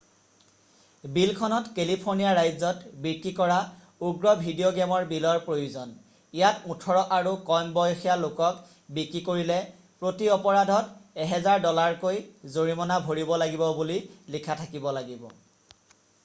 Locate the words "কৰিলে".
9.29-9.59